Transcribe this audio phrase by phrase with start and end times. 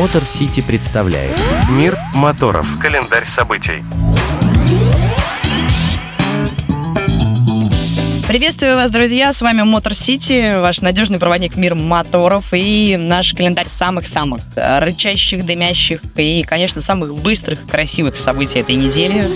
[0.00, 1.36] Мотор Сити представляет
[1.68, 2.66] Мир моторов.
[2.80, 3.84] Календарь событий.
[8.26, 9.30] Приветствую вас, друзья!
[9.34, 16.00] С вами Мотор Сити, ваш надежный проводник мир моторов и наш календарь самых-самых рычащих, дымящих
[16.16, 19.26] и, конечно, самых быстрых, красивых событий этой недели.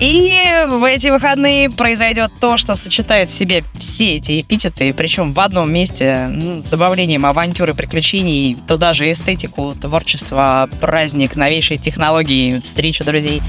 [0.00, 5.40] И в эти выходные произойдет то, что сочетает в себе все эти эпитеты, причем в
[5.40, 13.04] одном месте, ну, с добавлением авантюры, приключений, туда же эстетику, творчество, праздник, новейшие технологии, встречу
[13.04, 13.42] друзей.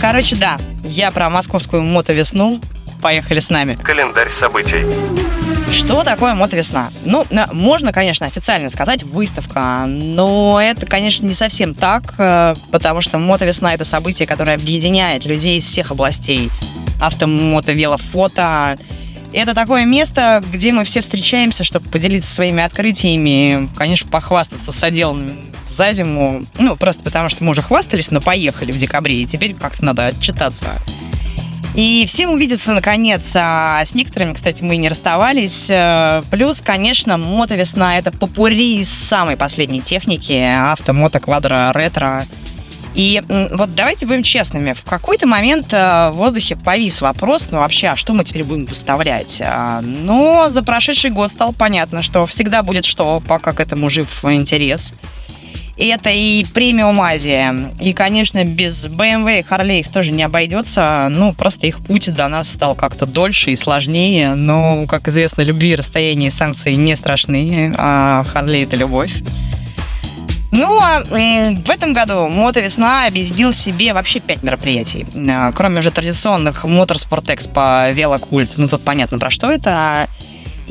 [0.00, 2.60] Короче, да, я про московскую мотовесну.
[3.00, 3.74] Поехали с нами.
[3.82, 4.84] Календарь событий.
[5.72, 6.90] Что такое мотовесна?
[7.04, 13.00] Ну, на- можно, конечно, официально сказать выставка, но это, конечно, не совсем так, э, потому
[13.00, 16.50] что мотовесна— это событие, которое объединяет людей из всех областей.
[17.00, 18.78] Авто, мото, вело, фото.
[19.32, 25.92] Это такое место, где мы все встречаемся, чтобы поделиться своими открытиями, конечно, похвастаться соделанным за
[25.92, 26.44] зиму.
[26.58, 30.06] Ну, просто потому что мы уже хвастались, но поехали в декабре, и теперь как-то надо
[30.06, 30.64] отчитаться.
[31.74, 33.32] И всем увидеться наконец.
[33.34, 35.68] А с некоторыми, кстати, мы не расставались.
[35.70, 40.32] Э, Плюс, конечно, мотовесна это попури из самой последней техники.
[40.32, 42.24] Авто, мото, квадро, ретро.
[42.94, 44.72] И вот давайте будем честными.
[44.72, 48.66] В какой-то момент э, в воздухе повис вопрос, ну вообще, а что мы теперь будем
[48.66, 49.40] выставлять?
[49.40, 54.24] А, Но за прошедший год стало понятно, что всегда будет что, пока к этому жив
[54.24, 54.94] интерес.
[55.80, 57.72] Это и премиум Азия.
[57.80, 61.08] И, конечно, без BMW и Harley их тоже не обойдется.
[61.10, 64.34] Ну, просто их путь до нас стал как-то дольше и сложнее.
[64.34, 67.74] Но, как известно, любви, расстояния и санкции не страшны.
[67.78, 69.22] А Harley— это любовь.
[70.52, 75.06] Ну, а м, в этом году Мотовесна объединил в себе вообще пять мероприятий.
[75.30, 80.08] А, Кроме уже традиционных Моторспорт Экспо, Велокульт, ну тут понятно про что это.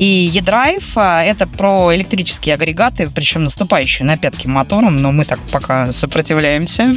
[0.00, 5.38] И E-Drive а, это про электрические агрегаты, причем наступающие на пятки мотором, но мы так
[5.52, 6.96] пока сопротивляемся.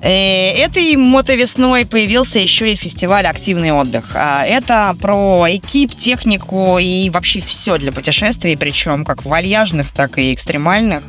[0.00, 4.12] Э, Этой мотовесной появился еще и фестиваль «Активный отдых».
[4.14, 10.32] А, Это про экип, технику и вообще все для путешествий, причем как вальяжных, так и
[10.32, 11.02] экстремальных.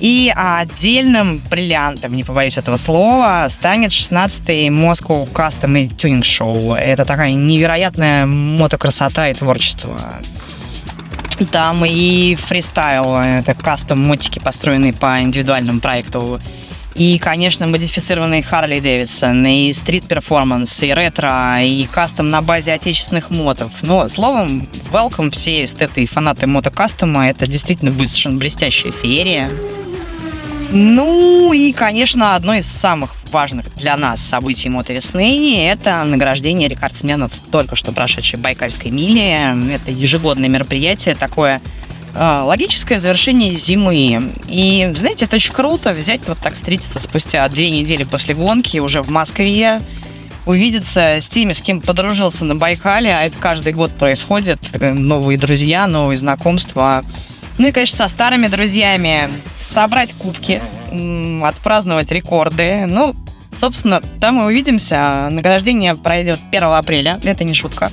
[0.00, 6.76] И отдельным бриллиантом, не побоюсь этого слова, станет 16-й Moscow Custom Tuning Show.
[6.76, 9.98] Это такая невероятная мотокрасота и творчество.
[11.50, 16.40] Там и фристайл, это кастом мотики, построенные по индивидуальному проекту.
[16.94, 23.30] И, конечно, модифицированный Харли Дэвидсон, и стрит перформанс, и ретро, и кастом на базе отечественных
[23.30, 23.70] мотов.
[23.82, 27.28] Но, словом, welcome все эстеты и фанаты мотокастома.
[27.28, 29.48] Это действительно будет совершенно блестящая феерия.
[30.70, 37.74] Ну и, конечно, одно из самых важных для нас событий мотовесны– это награждение рекордсменов только
[37.74, 39.74] что прошедшей Байкальской мили.
[39.74, 41.62] Это ежегодное мероприятие, такое
[42.14, 44.20] э, логическое завершение зимы.
[44.46, 49.00] И, знаете, это очень круто взять вот так встретиться спустя две недели после гонки уже
[49.00, 49.80] в Москве,
[50.44, 54.58] увидеться с теми, с кем подружился на Байкале, а это каждый год происходит.
[54.72, 57.04] Э, Новые друзья, новые знакомства.
[57.56, 59.30] Ну и, конечно, со старыми друзьями
[59.68, 60.60] собрать кубки,
[61.44, 62.86] отпраздновать рекорды.
[62.86, 63.14] Ну,
[63.56, 65.28] собственно, там мы увидимся.
[65.30, 67.90] Награждение пройдет 1 апреля, это не шутка.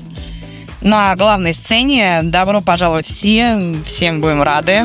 [0.81, 4.83] На главной сцене добро пожаловать все, всем будем рады.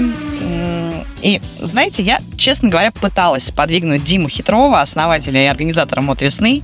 [1.23, 6.62] И, знаете, я, честно говоря, пыталась подвигнуть Диму Хитрова, основателя и организатора «Мод весны»,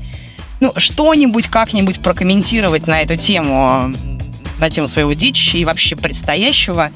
[0.61, 3.95] ну, что-нибудь как-нибудь прокомментировать на эту тему,
[4.59, 6.91] на тему своего детища и вообще предстоящего.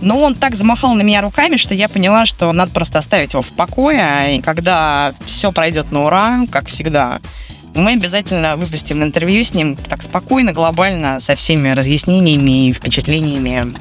[0.00, 3.42] Но он так замахал на меня руками, что я поняла, что надо просто оставить его
[3.42, 4.36] в покое.
[4.36, 7.20] И когда все пройдет на ура, как всегда,
[7.74, 13.74] мы обязательно выпустим интервью с ним так спокойно, глобально, со всеми разъяснениями и впечатлениями.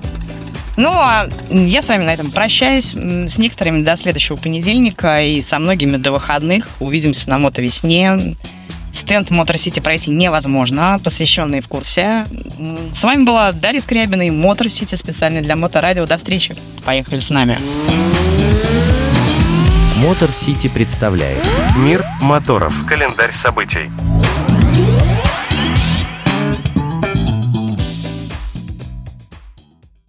[0.78, 2.94] Ну, а я с вами на этом прощаюсь.
[2.94, 6.68] С некоторыми до следующего понедельника и со многими до выходных.
[6.80, 8.36] Увидимся на мотовесне.
[9.06, 12.26] Стенд Мотор Сити пройти невозможно, посвященный в курсе.
[12.92, 16.08] С вами была Дарья Скрябина и Мотор Сити специально для Моторадио.
[16.08, 16.56] До встречи.
[16.84, 17.60] Поехали с нами.
[19.98, 21.38] Мотор Сити представляет
[21.78, 22.74] Мир моторов.
[22.88, 23.92] Календарь событий.